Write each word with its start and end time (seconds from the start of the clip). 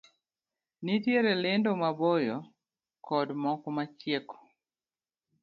Nitiere 0.83 1.33
lendo 1.43 1.69
ma 1.81 1.89
boyo 1.99 2.37
kod 3.07 3.27
moko 3.43 3.67
ma 3.75 3.83
chieko. 3.99 4.37